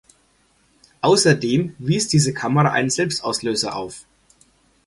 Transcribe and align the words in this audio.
Außerdem 1.01 1.75
wies 1.77 2.07
diese 2.07 2.33
Kamera 2.33 2.71
einen 2.71 2.89
Selbstauslöser 2.89 3.75
auf. 3.75 4.07